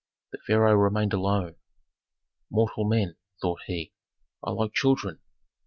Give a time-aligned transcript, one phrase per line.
[0.31, 1.57] The pharaoh remained alone.
[2.49, 3.93] "Mortal men," thought he,
[4.41, 5.19] "are like children.